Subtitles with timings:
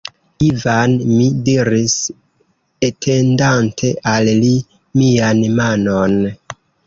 [0.43, 1.97] Ivan, mi diris,
[2.89, 4.51] etendante al li
[5.03, 6.19] mian manon.